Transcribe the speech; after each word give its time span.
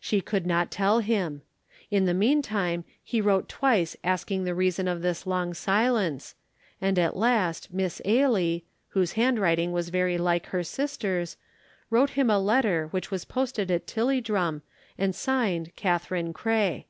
She 0.00 0.20
could 0.20 0.44
not 0.44 0.72
tell 0.72 0.98
him. 0.98 1.42
In 1.88 2.04
the 2.04 2.12
meantime 2.12 2.82
he 3.00 3.20
wrote 3.20 3.48
twice 3.48 3.96
asking 4.02 4.42
the 4.42 4.52
reason 4.52 4.88
of 4.88 5.02
this 5.02 5.24
long 5.24 5.54
silence, 5.54 6.34
and 6.80 6.98
at 6.98 7.14
last 7.16 7.72
Miss 7.72 8.02
Ailie, 8.04 8.64
whose 8.88 9.12
handwriting 9.12 9.70
was 9.70 9.90
very 9.90 10.18
like 10.18 10.46
her 10.46 10.64
sister's, 10.64 11.36
wrote 11.90 12.10
him 12.18 12.28
a 12.28 12.40
letter 12.40 12.88
which 12.90 13.12
was 13.12 13.24
posted 13.24 13.70
at 13.70 13.86
Tilliedrum 13.86 14.62
and 14.98 15.14
signed 15.14 15.70
"Katherine 15.76 16.32
Cray." 16.32 16.88